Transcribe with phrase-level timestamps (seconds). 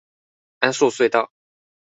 [0.61, 1.31] 安朔隧道